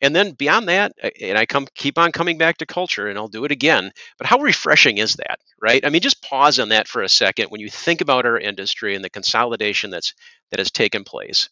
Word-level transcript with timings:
and 0.00 0.14
then 0.16 0.32
beyond 0.32 0.68
that, 0.68 0.92
uh, 1.02 1.10
and 1.20 1.36
I 1.36 1.46
come 1.46 1.66
keep 1.74 1.98
on 1.98 2.12
coming 2.12 2.38
back 2.38 2.58
to 2.58 2.66
culture, 2.66 3.08
and 3.08 3.18
I'll 3.18 3.28
do 3.28 3.44
it 3.44 3.52
again. 3.52 3.92
But 4.18 4.26
how 4.26 4.38
refreshing 4.38 4.98
is 4.98 5.14
that, 5.16 5.40
right? 5.60 5.84
I 5.84 5.90
mean, 5.90 6.00
just 6.00 6.22
pause 6.22 6.58
on 6.58 6.70
that 6.70 6.88
for 6.88 7.02
a 7.02 7.08
second 7.08 7.46
when 7.48 7.60
you 7.60 7.68
think 7.68 8.00
about 8.00 8.26
our 8.26 8.38
industry 8.38 8.94
and 8.94 9.04
the 9.04 9.10
consolidation 9.10 9.90
that's 9.90 10.14
that 10.50 10.58
has 10.58 10.70
taken 10.70 11.04
place. 11.04 11.48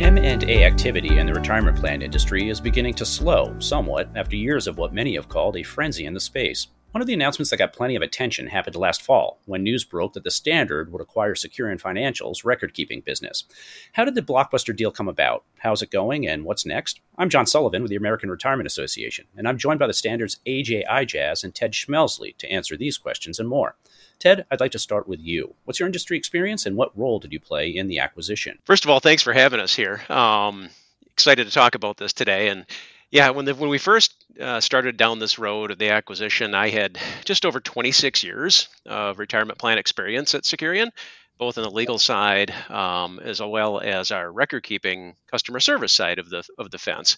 M&A 0.00 0.64
activity 0.64 1.18
in 1.18 1.26
the 1.26 1.34
retirement 1.34 1.76
plan 1.76 2.02
industry 2.02 2.48
is 2.48 2.60
beginning 2.60 2.94
to 2.94 3.04
slow 3.04 3.54
somewhat 3.58 4.08
after 4.14 4.36
years 4.36 4.66
of 4.66 4.78
what 4.78 4.92
many 4.92 5.14
have 5.16 5.28
called 5.28 5.56
a 5.56 5.62
frenzy 5.62 6.06
in 6.06 6.14
the 6.14 6.20
space. 6.20 6.68
One 6.98 7.02
of 7.02 7.06
the 7.06 7.14
announcements 7.14 7.50
that 7.50 7.58
got 7.58 7.72
plenty 7.72 7.94
of 7.94 8.02
attention 8.02 8.48
happened 8.48 8.74
last 8.74 9.02
fall 9.02 9.38
when 9.44 9.62
news 9.62 9.84
broke 9.84 10.14
that 10.14 10.24
the 10.24 10.32
Standard 10.32 10.90
would 10.90 11.00
acquire 11.00 11.34
Securian 11.34 11.80
Financial's 11.80 12.44
record 12.44 12.74
keeping 12.74 13.02
business. 13.02 13.44
How 13.92 14.04
did 14.04 14.16
the 14.16 14.20
blockbuster 14.20 14.74
deal 14.74 14.90
come 14.90 15.06
about? 15.06 15.44
How's 15.58 15.80
it 15.80 15.92
going 15.92 16.26
and 16.26 16.44
what's 16.44 16.66
next? 16.66 16.98
I'm 17.16 17.28
John 17.28 17.46
Sullivan 17.46 17.82
with 17.82 17.90
the 17.90 17.96
American 17.96 18.32
Retirement 18.32 18.66
Association, 18.66 19.26
and 19.36 19.46
I'm 19.46 19.58
joined 19.58 19.78
by 19.78 19.86
the 19.86 19.94
Standard's 19.94 20.40
AJ 20.44 20.88
Ijaz 20.88 21.44
and 21.44 21.54
Ted 21.54 21.70
Schmelzle 21.70 22.36
to 22.36 22.50
answer 22.50 22.76
these 22.76 22.98
questions 22.98 23.38
and 23.38 23.48
more. 23.48 23.76
Ted, 24.18 24.44
I'd 24.50 24.58
like 24.58 24.72
to 24.72 24.80
start 24.80 25.06
with 25.06 25.20
you. 25.20 25.54
What's 25.66 25.78
your 25.78 25.86
industry 25.86 26.16
experience 26.16 26.66
and 26.66 26.76
what 26.76 26.98
role 26.98 27.20
did 27.20 27.32
you 27.32 27.38
play 27.38 27.70
in 27.70 27.86
the 27.86 28.00
acquisition? 28.00 28.58
First 28.64 28.84
of 28.84 28.90
all, 28.90 28.98
thanks 28.98 29.22
for 29.22 29.32
having 29.32 29.60
us 29.60 29.72
here. 29.72 30.00
Um, 30.08 30.68
excited 31.12 31.46
to 31.46 31.52
talk 31.52 31.76
about 31.76 31.96
this 31.96 32.12
today. 32.12 32.48
And 32.48 32.66
yeah, 33.10 33.30
when 33.30 33.46
the, 33.46 33.54
when 33.54 33.70
we 33.70 33.78
first 33.78 34.14
uh, 34.40 34.60
started 34.60 34.96
down 34.96 35.18
this 35.18 35.38
road 35.38 35.70
of 35.70 35.78
the 35.78 35.90
acquisition, 35.90 36.54
I 36.54 36.68
had 36.68 36.98
just 37.24 37.46
over 37.46 37.60
26 37.60 38.22
years 38.22 38.68
of 38.86 39.18
retirement 39.18 39.58
plan 39.58 39.78
experience 39.78 40.34
at 40.34 40.42
Securian, 40.44 40.90
both 41.38 41.56
on 41.56 41.64
the 41.64 41.70
legal 41.70 41.98
side 41.98 42.50
um, 42.68 43.18
as 43.20 43.40
well 43.40 43.80
as 43.80 44.10
our 44.10 44.30
record 44.30 44.62
keeping 44.62 45.14
customer 45.30 45.60
service 45.60 45.92
side 45.92 46.18
of 46.18 46.28
the 46.28 46.42
of 46.58 46.70
the 46.70 46.78
fence. 46.78 47.16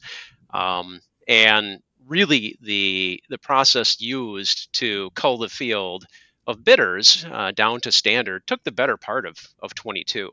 Um, 0.54 1.00
and 1.26 1.80
really, 2.06 2.56
the 2.60 3.20
the 3.28 3.38
process 3.38 4.00
used 4.00 4.72
to 4.74 5.10
cull 5.16 5.38
the 5.38 5.48
field 5.48 6.04
of 6.46 6.64
bidders 6.64 7.24
uh, 7.30 7.50
down 7.50 7.80
to 7.80 7.90
standard 7.92 8.46
took 8.46 8.62
the 8.62 8.72
better 8.72 8.96
part 8.96 9.26
of 9.26 9.36
of 9.60 9.74
22, 9.74 10.30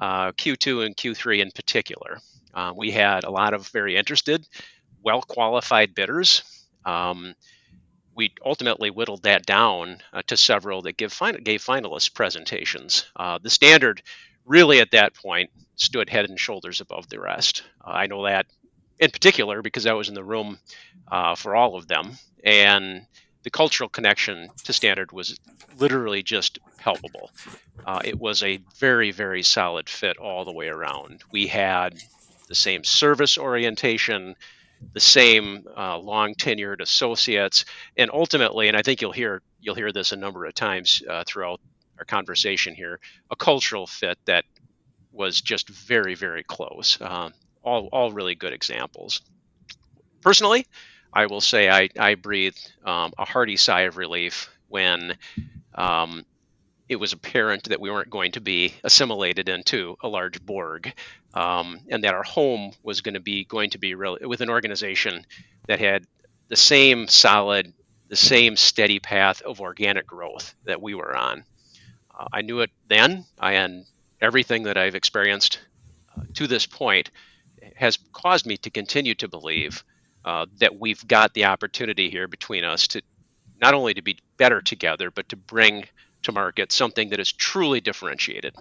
uh, 0.00 0.32
Q2 0.32 0.84
and 0.84 0.96
Q3 0.96 1.42
in 1.42 1.50
particular. 1.52 2.18
Uh, 2.52 2.72
we 2.74 2.90
had 2.90 3.24
a 3.24 3.30
lot 3.30 3.52
of 3.52 3.68
very 3.68 3.96
interested 3.96 4.46
well 5.02 5.22
qualified 5.22 5.94
bidders. 5.94 6.42
Um, 6.84 7.34
we 8.14 8.32
ultimately 8.44 8.90
whittled 8.90 9.24
that 9.24 9.44
down 9.44 9.98
uh, 10.12 10.22
to 10.26 10.36
several 10.36 10.82
that 10.82 10.96
give 10.96 11.12
fin- 11.12 11.42
gave 11.42 11.62
finalist 11.62 12.14
presentations. 12.14 13.04
Uh, 13.14 13.38
the 13.42 13.50
standard 13.50 14.02
really 14.46 14.80
at 14.80 14.92
that 14.92 15.14
point 15.14 15.50
stood 15.76 16.08
head 16.08 16.28
and 16.28 16.40
shoulders 16.40 16.80
above 16.80 17.08
the 17.08 17.20
rest. 17.20 17.62
Uh, 17.84 17.90
I 17.90 18.06
know 18.06 18.24
that 18.24 18.46
in 18.98 19.10
particular 19.10 19.62
because 19.62 19.86
I 19.86 19.92
was 19.92 20.08
in 20.08 20.14
the 20.14 20.24
room 20.24 20.58
uh, 21.10 21.34
for 21.34 21.54
all 21.54 21.76
of 21.76 21.86
them, 21.86 22.12
and 22.42 23.06
the 23.42 23.50
cultural 23.50 23.88
connection 23.88 24.48
to 24.64 24.72
standard 24.72 25.12
was 25.12 25.38
literally 25.78 26.22
just 26.22 26.58
palpable. 26.78 27.30
Uh, 27.84 28.00
it 28.04 28.18
was 28.18 28.42
a 28.42 28.60
very, 28.78 29.12
very 29.12 29.42
solid 29.42 29.88
fit 29.88 30.16
all 30.16 30.44
the 30.44 30.52
way 30.52 30.68
around. 30.68 31.22
We 31.30 31.46
had 31.46 31.94
the 32.48 32.54
same 32.54 32.82
service 32.82 33.38
orientation, 33.38 34.34
the 34.92 35.00
same 35.00 35.66
uh, 35.76 35.98
long 35.98 36.34
tenured 36.34 36.80
associates, 36.80 37.64
and 37.96 38.10
ultimately, 38.10 38.68
and 38.68 38.76
I 38.76 38.82
think 38.82 39.00
you'll 39.00 39.12
hear 39.12 39.42
you'll 39.60 39.74
hear 39.74 39.92
this 39.92 40.12
a 40.12 40.16
number 40.16 40.44
of 40.44 40.54
times 40.54 41.02
uh, 41.08 41.24
throughout 41.26 41.60
our 41.98 42.04
conversation 42.04 42.74
here, 42.74 43.00
a 43.30 43.36
cultural 43.36 43.86
fit 43.86 44.18
that 44.26 44.44
was 45.12 45.40
just 45.40 45.68
very 45.68 46.14
very 46.14 46.42
close. 46.44 46.98
Um, 47.00 47.32
all 47.62 47.88
all 47.92 48.12
really 48.12 48.34
good 48.34 48.52
examples. 48.52 49.20
Personally, 50.20 50.66
I 51.12 51.26
will 51.26 51.40
say 51.40 51.68
I 51.68 51.88
I 51.98 52.14
breathed 52.14 52.72
um, 52.84 53.12
a 53.18 53.24
hearty 53.24 53.56
sigh 53.56 53.82
of 53.82 53.96
relief 53.96 54.50
when. 54.68 55.16
Um, 55.74 56.24
it 56.88 56.96
was 56.96 57.12
apparent 57.12 57.64
that 57.64 57.80
we 57.80 57.90
weren't 57.90 58.10
going 58.10 58.32
to 58.32 58.40
be 58.40 58.74
assimilated 58.84 59.48
into 59.48 59.96
a 60.02 60.08
large 60.08 60.40
Borg, 60.44 60.92
um, 61.34 61.80
and 61.88 62.04
that 62.04 62.14
our 62.14 62.22
home 62.22 62.72
was 62.82 63.00
going 63.00 63.14
to 63.14 63.20
be 63.20 63.44
going 63.44 63.70
to 63.70 63.78
be 63.78 63.94
real, 63.94 64.18
with 64.22 64.40
an 64.40 64.50
organization 64.50 65.26
that 65.66 65.80
had 65.80 66.06
the 66.48 66.56
same 66.56 67.08
solid, 67.08 67.72
the 68.08 68.16
same 68.16 68.56
steady 68.56 69.00
path 69.00 69.42
of 69.42 69.60
organic 69.60 70.06
growth 70.06 70.54
that 70.64 70.80
we 70.80 70.94
were 70.94 71.16
on. 71.16 71.44
Uh, 72.16 72.26
I 72.32 72.42
knew 72.42 72.60
it 72.60 72.70
then, 72.88 73.24
and 73.40 73.84
everything 74.20 74.64
that 74.64 74.76
I've 74.76 74.94
experienced 74.94 75.58
uh, 76.16 76.22
to 76.34 76.46
this 76.46 76.66
point 76.66 77.10
has 77.74 77.98
caused 78.12 78.46
me 78.46 78.56
to 78.58 78.70
continue 78.70 79.14
to 79.16 79.28
believe 79.28 79.84
uh, 80.24 80.46
that 80.58 80.78
we've 80.78 81.06
got 81.06 81.34
the 81.34 81.46
opportunity 81.46 82.10
here 82.10 82.28
between 82.28 82.64
us 82.64 82.86
to 82.88 83.02
not 83.60 83.74
only 83.74 83.94
to 83.94 84.02
be 84.02 84.18
better 84.36 84.60
together, 84.60 85.10
but 85.10 85.28
to 85.30 85.36
bring 85.36 85.84
to 86.26 86.32
market 86.32 86.70
something 86.70 87.10
that 87.10 87.20
is 87.20 87.32
truly 87.32 87.80
differentiated 87.80 88.54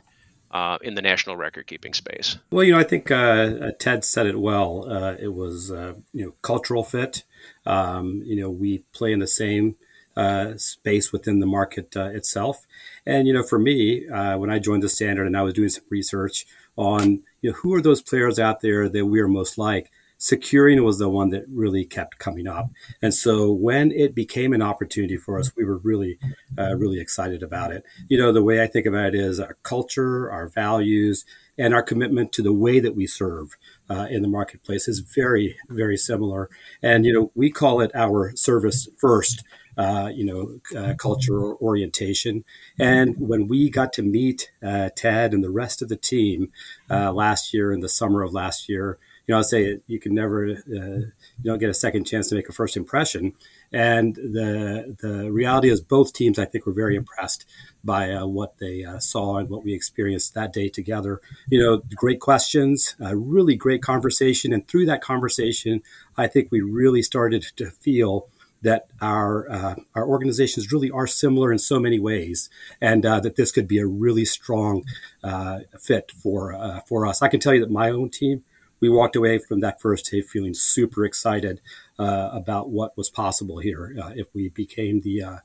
uh, 0.51 0.77
in 0.81 0.95
the 0.95 1.01
national 1.01 1.35
record 1.35 1.67
keeping 1.67 1.93
space. 1.93 2.37
Well, 2.49 2.63
you 2.63 2.71
know, 2.71 2.79
I 2.79 2.83
think 2.83 3.11
uh, 3.11 3.15
uh, 3.15 3.71
Ted 3.77 4.05
said 4.05 4.25
it 4.25 4.39
well. 4.39 4.89
Uh, 4.89 5.15
it 5.19 5.33
was 5.33 5.71
uh, 5.71 5.95
you 6.13 6.25
know 6.25 6.33
cultural 6.41 6.83
fit. 6.83 7.23
Um, 7.65 8.23
you 8.25 8.37
know, 8.37 8.49
we 8.49 8.79
play 8.93 9.11
in 9.11 9.19
the 9.19 9.27
same 9.27 9.75
uh, 10.15 10.55
space 10.55 11.11
within 11.11 11.39
the 11.39 11.45
market 11.45 11.95
itself, 11.95 12.65
and 13.05 13.27
you 13.27 13.33
know, 13.33 13.43
for 13.43 13.59
me, 13.59 14.05
when 14.07 14.49
I 14.49 14.59
joined 14.59 14.83
the 14.83 14.89
standard 14.89 15.27
and 15.27 15.35
I 15.35 15.41
was 15.41 15.53
doing 15.53 15.69
some 15.69 15.83
research 15.89 16.45
on 16.77 17.23
you 17.41 17.51
know 17.51 17.57
who 17.57 17.73
are 17.73 17.81
those 17.81 18.01
players 18.01 18.39
out 18.39 18.61
there 18.61 18.87
that 18.87 19.05
we 19.05 19.19
are 19.19 19.27
most 19.27 19.57
like 19.57 19.91
Securian 20.25 20.83
was 20.83 20.97
the 20.97 21.07
one 21.07 21.29
that 21.29 21.45
really 21.47 21.85
kept 21.85 22.17
coming 22.17 22.47
up. 22.47 22.65
And 22.99 23.13
so 23.13 23.51
when 23.51 23.91
it 23.91 24.15
became 24.15 24.53
an 24.53 24.61
opportunity 24.61 25.17
for 25.17 25.37
us, 25.37 25.55
we 25.55 25.63
were 25.63 25.77
really, 25.77 26.17
uh, 26.57 26.75
really 26.75 26.99
excited 26.99 27.43
about 27.43 27.71
it. 27.71 27.83
You 28.07 28.17
know, 28.17 28.31
the 28.31 28.41
way 28.41 28.59
I 28.63 28.67
think 28.67 28.87
about 28.87 29.09
it 29.09 29.15
is 29.15 29.39
our 29.39 29.57
culture, 29.61 30.31
our 30.31 30.47
values, 30.47 31.25
and 31.59 31.75
our 31.75 31.83
commitment 31.83 32.31
to 32.33 32.41
the 32.41 32.51
way 32.65 32.79
that 32.79 32.95
we 32.95 33.05
serve 33.05 33.55
uh, 33.87 34.07
in 34.09 34.23
the 34.23 34.27
marketplace 34.27 34.87
is 34.87 34.99
very, 34.99 35.57
very 35.69 35.95
similar. 35.95 36.49
And, 36.81 37.05
you 37.05 37.13
know, 37.13 37.31
we 37.35 37.51
call 37.51 37.79
it 37.81 37.91
our 37.93 38.35
service 38.35 38.89
first. 38.97 39.43
Uh, 39.77 40.09
you 40.15 40.23
know, 40.23 40.79
uh, 40.79 40.93
culture 40.93 41.53
orientation. 41.55 42.45
And 42.79 43.13
when 43.19 43.45
we 43.49 43.69
got 43.69 43.91
to 43.93 44.03
meet 44.03 44.49
uh, 44.63 44.89
Ted 44.95 45.33
and 45.33 45.43
the 45.43 45.49
rest 45.49 45.81
of 45.81 45.89
the 45.89 45.97
team 45.97 46.49
uh, 46.89 47.11
last 47.11 47.53
year 47.53 47.73
in 47.73 47.81
the 47.81 47.89
summer 47.89 48.21
of 48.21 48.33
last 48.33 48.69
year, 48.69 48.97
you 49.27 49.33
know, 49.33 49.39
I 49.39 49.41
say 49.41 49.79
you 49.87 49.99
can 49.99 50.13
never, 50.13 50.51
uh, 50.51 50.55
you 50.67 51.43
don't 51.43 51.57
get 51.57 51.69
a 51.69 51.73
second 51.73 52.05
chance 52.05 52.29
to 52.29 52.35
make 52.35 52.49
a 52.49 52.53
first 52.53 52.77
impression. 52.77 53.33
And 53.71 54.15
the 54.15 54.95
the 54.99 55.31
reality 55.31 55.69
is, 55.69 55.81
both 55.81 56.13
teams 56.13 56.37
I 56.37 56.45
think 56.45 56.65
were 56.65 56.73
very 56.73 56.95
impressed 56.95 57.45
by 57.83 58.11
uh, 58.11 58.25
what 58.25 58.57
they 58.59 58.83
uh, 58.83 58.99
saw 58.99 59.37
and 59.37 59.49
what 59.49 59.63
we 59.63 59.73
experienced 59.73 60.33
that 60.35 60.53
day 60.53 60.69
together. 60.69 61.21
You 61.49 61.59
know, 61.59 61.81
great 61.95 62.19
questions, 62.19 62.95
a 62.99 63.15
really 63.15 63.55
great 63.55 63.81
conversation, 63.81 64.53
and 64.53 64.67
through 64.67 64.85
that 64.85 65.01
conversation, 65.01 65.81
I 66.17 66.27
think 66.27 66.51
we 66.51 66.61
really 66.61 67.01
started 67.01 67.43
to 67.57 67.71
feel 67.71 68.27
that 68.61 68.87
our 69.01 69.49
uh, 69.51 69.75
our 69.93 70.07
organizations 70.07 70.71
really 70.71 70.91
are 70.91 71.07
similar 71.07 71.51
in 71.51 71.59
so 71.59 71.79
many 71.79 71.99
ways, 71.99 72.49
and 72.81 73.05
uh, 73.05 73.19
that 73.19 73.35
this 73.35 73.51
could 73.51 73.67
be 73.67 73.79
a 73.79 73.85
really 73.87 74.25
strong 74.25 74.83
uh, 75.23 75.59
fit 75.79 76.11
for 76.11 76.53
uh, 76.53 76.81
for 76.81 77.05
us. 77.05 77.21
I 77.21 77.27
can 77.27 77.39
tell 77.39 77.53
you 77.53 77.61
that 77.61 77.71
my 77.71 77.89
own 77.89 78.09
team 78.09 78.43
we 78.79 78.89
walked 78.89 79.15
away 79.15 79.37
from 79.37 79.59
that 79.61 79.81
first 79.81 80.11
day 80.11 80.21
feeling 80.21 80.53
super 80.53 81.05
excited 81.05 81.61
uh, 81.99 82.29
about 82.31 82.69
what 82.69 82.97
was 82.97 83.09
possible 83.09 83.59
here 83.59 83.95
uh, 84.01 84.11
if 84.15 84.27
we 84.33 84.49
became 84.49 85.01
the 85.01 85.23
uh, 85.23 85.37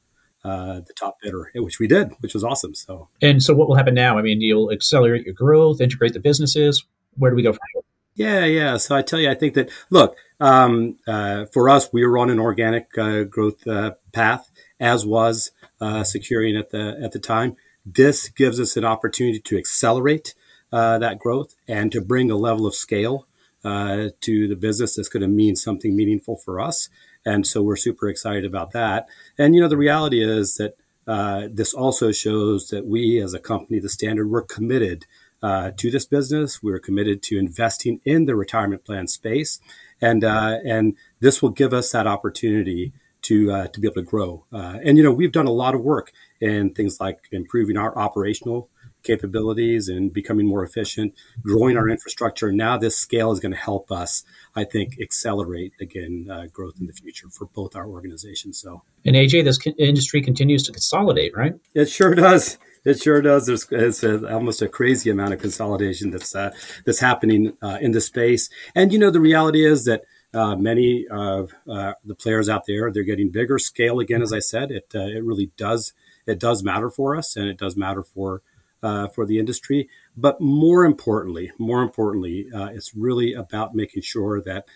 uh, 0.43 0.81
the 0.81 0.95
top 0.99 1.19
bidder, 1.21 1.51
which 1.55 1.79
we 1.79 1.87
did, 1.87 2.13
which 2.21 2.33
was 2.33 2.43
awesome. 2.43 2.75
So, 2.75 3.09
and 3.21 3.43
so 3.43 3.55
what 3.55 3.69
will 3.69 3.77
happen 3.77 3.95
now? 3.95 4.19
I 4.19 4.23
mean, 4.23 4.41
you'll 4.41 4.73
accelerate 4.73 5.27
your 5.27 5.35
growth, 5.35 5.83
integrate 5.83 6.15
the 6.15 6.21
businesses. 6.21 6.83
Where 7.17 7.31
do 7.31 7.37
we 7.37 7.43
go 7.43 7.53
from 7.53 7.61
here? 7.75 7.83
Yeah, 8.15 8.45
yeah. 8.47 8.77
So 8.79 8.97
I 8.97 9.03
tell 9.03 9.21
you, 9.21 9.31
I 9.31 9.35
think 9.35 9.55
that 9.55 9.71
look 9.91 10.17
um, 10.41 10.97
uh, 11.07 11.45
for 11.47 11.69
us, 11.69 11.93
we 11.93 12.07
were 12.07 12.19
on 12.19 12.31
an 12.31 12.39
organic 12.39 12.97
uh, 12.97 13.25
growth 13.25 13.65
path, 14.13 14.51
as 14.79 15.05
was 15.05 15.53
Securian 15.81 16.59
at 16.59 16.71
the 16.71 16.99
at 17.03 17.13
the 17.13 17.19
time. 17.19 17.57
This 17.85 18.29
gives 18.29 18.61
us 18.61 18.77
an 18.77 18.85
opportunity 18.85 19.41
to 19.41 19.59
accelerate 19.59 20.35
uh, 20.73 20.99
that 20.99 21.19
growth 21.19 21.55
and 21.69 21.93
to 21.93 22.01
bring 22.01 22.31
a 22.31 22.37
level 22.37 22.67
of 22.67 22.75
scale 22.75 23.27
uh, 23.65 24.09
to 24.21 24.49
the 24.49 24.57
business 24.57 24.97
that's 24.97 25.09
going 25.09 25.23
to 25.23 25.29
mean 25.29 25.57
something 25.57 25.95
meaningful 25.95 26.37
for 26.37 26.61
us. 26.61 26.89
And 27.25 27.47
so 27.47 27.63
we're 27.63 27.77
super 27.77 28.09
excited 28.09 28.45
about 28.45 28.73
that. 28.73 29.07
And, 29.37 29.55
you 29.55 29.61
know, 29.61 29.69
the 29.69 29.77
reality 29.77 30.23
is 30.23 30.55
that 30.55 30.77
uh, 31.07 31.49
this 31.51 31.75
also 31.75 32.13
shows 32.13 32.69
that 32.69 32.87
we 32.87 33.21
as 33.21 33.35
a 33.35 33.39
company, 33.39 33.79
the 33.79 33.89
standard, 33.89 34.31
we're 34.31 34.43
committed 34.43 35.07
uh, 35.43 35.73
to 35.77 35.91
this 35.91 36.07
business. 36.07 36.63
We're 36.63 36.79
committed 36.79 37.23
to 37.25 37.39
investing 37.39 38.01
in 38.05 38.27
the 38.27 38.37
retirement 38.37 38.85
plan 38.85 39.09
space. 39.09 39.61
And, 40.01 40.25
uh, 40.25 40.59
and 40.65 40.97
this 41.21 41.43
will 41.43 41.51
give 41.51 41.75
us 41.75 41.93
that 41.93 42.07
opportunity 42.07 42.93
to, 43.23 43.53
uh, 43.53 43.67
to 43.69 43.81
be 43.81 43.87
able 43.87 43.97
to 43.97 44.03
grow. 44.03 44.45
Uh, 44.53 44.79
and, 44.83 44.97
you 44.97 45.05
know, 45.05 45.13
we've 45.13 45.33
done 45.33 45.47
a 45.47 45.53
lot 45.53 45.75
of 45.75 45.83
work 45.83 46.13
in 46.41 46.73
things 46.73 47.01
like 47.01 47.19
improving 47.33 47.77
our 47.77 47.97
operational 47.99 48.71
capabilities 49.03 49.89
and 49.89 50.13
becoming 50.13 50.47
more 50.47 50.65
efficient, 50.65 51.15
growing 51.43 51.77
our 51.77 51.89
infrastructure. 51.89 52.53
Now 52.53 52.79
this 52.79 52.97
scale 52.97 53.33
is 53.33 53.41
going 53.41 53.53
to 53.53 53.59
help 53.59 53.91
us, 53.91 54.25
I 54.55 54.65
think, 54.65 55.01
accelerate 55.01 55.73
again 55.81 56.29
uh, 56.31 56.47
growth 56.53 56.75
in 56.81 56.87
the 56.87 56.93
future 56.93 57.29
for 57.29 57.47
both 57.47 57.77
our 57.77 57.87
organizations. 57.87 58.59
So, 58.59 58.83
and 59.05 59.17
AJ, 59.17 59.45
this 59.45 59.59
industry 59.79 60.23
continues 60.23 60.63
to 60.65 60.73
consolidate, 60.73 61.37
right? 61.37 61.55
It 61.75 61.89
sure 61.89 62.15
does. 62.15 62.59
It 62.85 63.01
sure 63.03 63.21
does. 63.21 63.47
There's 63.47 63.67
it's 63.71 64.03
a, 64.03 64.33
almost 64.33 64.63
a 64.63 64.69
crazy 64.69 65.11
amount 65.11 65.35
of 65.35 65.41
consolidation 65.41 66.11
that's 66.11 66.35
uh, 66.35 66.53
that's 66.85 67.01
happening 67.01 67.57
uh, 67.63 67.79
in 67.81 67.93
the 67.93 68.01
space. 68.01 68.49
And 68.75 68.93
you 68.93 68.99
know, 68.99 69.11
the 69.11 69.21
reality 69.21 69.67
is 69.67 69.85
that 69.85 70.03
uh, 70.33 70.57
many 70.57 71.07
of 71.11 71.53
uh, 71.69 71.95
the 72.05 72.15
players 72.15 72.49
out 72.49 72.63
there 72.67 72.91
they're 72.91 73.03
getting 73.03 73.31
bigger 73.31 73.59
scale 73.59 74.01
again. 74.01 74.23
As 74.23 74.33
I 74.33 74.39
said, 74.39 74.71
it 74.71 74.93
uh, 74.95 75.01
it 75.01 75.25
really 75.25 75.51
does 75.57 75.93
it 76.27 76.39
does 76.39 76.63
matter 76.63 76.91
for 76.91 77.17
us, 77.17 77.37
and 77.37 77.49
it 77.49 77.59
does 77.59 77.77
matter 77.77 78.03
for 78.03 78.43
uh, 78.83 79.09
for 79.09 79.27
the 79.27 79.39
industry. 79.39 79.89
But 80.17 80.41
more 80.41 80.85
importantly, 80.85 81.53
more 81.59 81.83
importantly, 81.83 82.49
it's 82.53 82.95
really 82.95 83.35
about 83.35 83.75
making 83.75 84.03
sure 84.03 84.41
that 84.43 84.67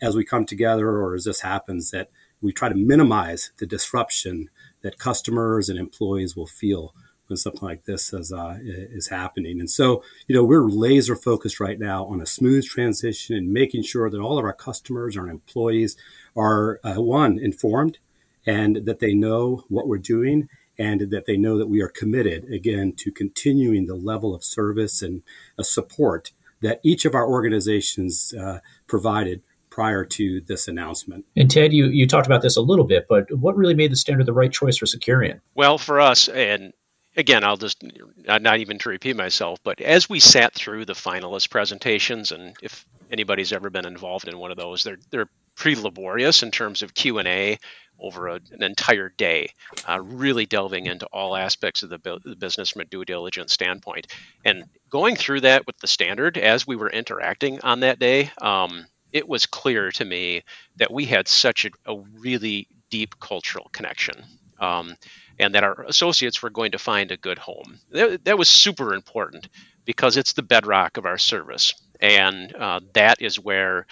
as 0.00 0.16
we 0.16 0.24
come 0.24 0.46
together, 0.46 0.88
or 0.88 1.14
as 1.14 1.24
this 1.24 1.40
happens, 1.40 1.90
that 1.90 2.10
we 2.40 2.52
try 2.52 2.68
to 2.68 2.74
minimize 2.74 3.50
the 3.58 3.66
disruption 3.66 4.48
that 4.82 4.98
customers 4.98 5.68
and 5.68 5.78
employees 5.78 6.36
will 6.36 6.46
feel 6.46 6.94
when 7.26 7.36
something 7.36 7.68
like 7.68 7.84
this 7.84 8.12
is, 8.12 8.32
uh, 8.32 8.56
is 8.62 9.08
happening. 9.08 9.60
And 9.60 9.70
so, 9.70 10.02
you 10.26 10.34
know, 10.34 10.44
we're 10.44 10.64
laser 10.64 11.14
focused 11.14 11.60
right 11.60 11.78
now 11.78 12.06
on 12.06 12.22
a 12.22 12.26
smooth 12.26 12.64
transition 12.64 13.36
and 13.36 13.52
making 13.52 13.82
sure 13.82 14.08
that 14.08 14.20
all 14.20 14.38
of 14.38 14.44
our 14.44 14.54
customers, 14.54 15.16
our 15.16 15.28
employees 15.28 15.96
are, 16.34 16.80
uh, 16.82 16.94
one, 16.94 17.38
informed 17.38 17.98
and 18.46 18.86
that 18.86 19.00
they 19.00 19.12
know 19.12 19.64
what 19.68 19.86
we're 19.86 19.98
doing 19.98 20.48
and 20.78 21.10
that 21.10 21.26
they 21.26 21.36
know 21.36 21.58
that 21.58 21.68
we 21.68 21.80
are 21.80 21.88
committed, 21.88 22.44
again, 22.52 22.92
to 22.98 23.10
continuing 23.10 23.86
the 23.86 23.94
level 23.94 24.34
of 24.34 24.44
service 24.44 25.02
and 25.02 25.22
uh, 25.58 25.62
support 25.62 26.32
that 26.60 26.80
each 26.82 27.04
of 27.04 27.14
our 27.14 27.26
organizations 27.26 28.34
uh, 28.34 28.60
provided 28.86 29.42
prior 29.70 30.04
to 30.04 30.40
this 30.40 30.66
announcement. 30.66 31.24
And 31.36 31.50
Ted, 31.50 31.72
you, 31.72 31.86
you 31.86 32.06
talked 32.06 32.26
about 32.26 32.42
this 32.42 32.56
a 32.56 32.60
little 32.60 32.84
bit, 32.84 33.06
but 33.08 33.32
what 33.36 33.56
really 33.56 33.74
made 33.74 33.92
the 33.92 33.96
standard 33.96 34.26
the 34.26 34.32
right 34.32 34.52
choice 34.52 34.76
for 34.76 34.86
Securian? 34.86 35.40
Well, 35.54 35.78
for 35.78 36.00
us, 36.00 36.28
and 36.28 36.72
again, 37.16 37.44
I'll 37.44 37.56
just 37.56 37.84
not 38.26 38.58
even 38.58 38.78
to 38.78 38.88
repeat 38.88 39.16
myself, 39.16 39.60
but 39.62 39.80
as 39.80 40.08
we 40.08 40.20
sat 40.20 40.54
through 40.54 40.84
the 40.84 40.94
finalist 40.94 41.50
presentations, 41.50 42.32
and 42.32 42.56
if 42.62 42.86
anybody's 43.10 43.52
ever 43.52 43.70
been 43.70 43.86
involved 43.86 44.26
in 44.26 44.38
one 44.38 44.50
of 44.50 44.56
those, 44.56 44.84
they're 44.84 44.98
they're 45.10 45.28
pretty 45.58 45.80
laborious 45.80 46.42
in 46.42 46.50
terms 46.50 46.82
of 46.82 46.94
Q 46.94 47.18
and 47.18 47.28
A 47.28 47.58
over 48.00 48.28
a, 48.28 48.34
an 48.52 48.62
entire 48.62 49.08
day, 49.08 49.50
uh, 49.88 50.00
really 50.00 50.46
delving 50.46 50.86
into 50.86 51.06
all 51.06 51.36
aspects 51.36 51.82
of 51.82 51.90
the, 51.90 51.98
bu- 51.98 52.20
the 52.24 52.36
business 52.36 52.70
from 52.70 52.82
a 52.82 52.84
due 52.84 53.04
diligence 53.04 53.52
standpoint, 53.52 54.06
and 54.44 54.64
going 54.88 55.16
through 55.16 55.40
that 55.40 55.66
with 55.66 55.76
the 55.78 55.88
standard 55.88 56.38
as 56.38 56.66
we 56.66 56.76
were 56.76 56.90
interacting 56.90 57.60
on 57.62 57.80
that 57.80 57.98
day. 57.98 58.30
Um, 58.40 58.86
it 59.12 59.26
was 59.26 59.46
clear 59.46 59.90
to 59.92 60.04
me 60.04 60.42
that 60.76 60.92
we 60.92 61.06
had 61.06 61.28
such 61.28 61.64
a, 61.64 61.70
a 61.92 61.98
really 62.20 62.68
deep 62.90 63.18
cultural 63.18 63.68
connection. 63.72 64.22
Um, 64.60 64.96
and 65.38 65.54
that 65.54 65.62
our 65.62 65.82
associates 65.82 66.42
were 66.42 66.50
going 66.50 66.72
to 66.72 66.78
find 66.78 67.12
a 67.12 67.16
good 67.16 67.38
home. 67.38 67.78
That, 67.92 68.24
that 68.24 68.38
was 68.38 68.48
super 68.48 68.92
important 68.92 69.48
because 69.84 70.16
it's 70.16 70.32
the 70.32 70.42
bedrock 70.42 70.96
of 70.96 71.06
our 71.06 71.16
service. 71.18 71.74
And 72.00 72.54
uh, 72.54 72.80
that 72.94 73.22
is 73.22 73.38
where 73.38 73.86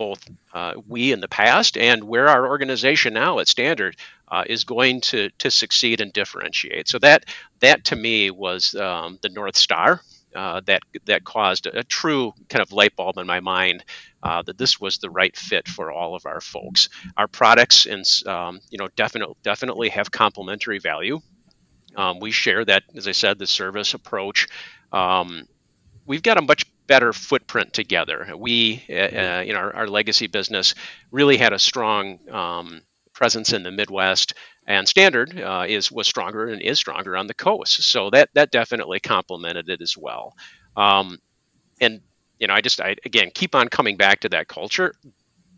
both 0.00 0.26
uh, 0.54 0.72
we 0.88 1.12
in 1.12 1.20
the 1.20 1.28
past 1.28 1.76
and 1.76 2.02
where 2.02 2.26
our 2.26 2.48
organization 2.48 3.12
now 3.12 3.38
at 3.38 3.48
Standard 3.48 3.96
uh, 4.28 4.44
is 4.46 4.64
going 4.64 5.02
to, 5.02 5.28
to 5.40 5.50
succeed 5.50 6.00
and 6.00 6.10
differentiate. 6.10 6.88
So 6.88 6.98
that 7.00 7.26
that 7.60 7.84
to 7.84 7.96
me 7.96 8.30
was 8.30 8.74
um, 8.74 9.18
the 9.20 9.28
North 9.28 9.58
Star 9.58 10.00
uh, 10.34 10.62
that 10.64 10.82
that 11.04 11.24
caused 11.24 11.66
a, 11.66 11.84
true 11.84 12.32
kind 12.48 12.62
of 12.62 12.72
light 12.72 12.96
bulb 12.96 13.18
in 13.18 13.26
my 13.26 13.40
mind 13.40 13.84
uh, 14.22 14.40
that 14.42 14.56
this 14.56 14.80
was 14.80 14.96
the 14.96 15.10
right 15.10 15.36
fit 15.36 15.68
for 15.68 15.92
all 15.92 16.14
of 16.14 16.24
our 16.24 16.40
folks. 16.40 16.88
Our 17.18 17.28
products, 17.28 17.84
and 17.84 18.04
um, 18.26 18.60
you 18.70 18.78
know, 18.78 18.88
definitely 18.96 19.34
definitely 19.42 19.90
have 19.90 20.10
complementary 20.10 20.78
value. 20.78 21.20
Um, 21.94 22.20
we 22.20 22.30
share 22.30 22.64
that, 22.64 22.84
as 22.94 23.06
I 23.06 23.12
said, 23.12 23.38
the 23.38 23.46
service 23.46 23.92
approach. 23.92 24.48
Um, 24.92 25.46
we've 26.06 26.22
got 26.22 26.38
a 26.38 26.42
much 26.42 26.64
better 26.90 27.12
footprint 27.12 27.72
together. 27.72 28.28
We, 28.36 28.84
uh, 28.90 28.94
uh 28.94 29.44
in 29.46 29.54
our, 29.54 29.72
our, 29.76 29.86
legacy 29.86 30.26
business, 30.26 30.74
really 31.12 31.36
had 31.36 31.52
a 31.52 31.58
strong 31.58 32.18
um, 32.28 32.80
presence 33.12 33.52
in 33.52 33.62
the 33.62 33.70
Midwest, 33.70 34.34
and 34.66 34.88
Standard 34.88 35.38
uh, 35.38 35.66
is 35.68 35.92
was 35.92 36.08
stronger 36.08 36.48
and 36.48 36.60
is 36.60 36.80
stronger 36.80 37.16
on 37.16 37.28
the 37.28 37.34
coast. 37.34 37.84
So 37.84 38.10
that 38.10 38.30
that 38.34 38.50
definitely 38.50 38.98
complemented 38.98 39.68
it 39.68 39.80
as 39.80 39.96
well. 39.96 40.34
Um, 40.76 41.18
and 41.80 42.00
you 42.40 42.48
know, 42.48 42.54
I 42.54 42.60
just, 42.60 42.80
I, 42.80 42.96
again, 43.04 43.30
keep 43.32 43.54
on 43.54 43.68
coming 43.68 43.96
back 43.96 44.20
to 44.20 44.30
that 44.30 44.48
culture. 44.48 44.94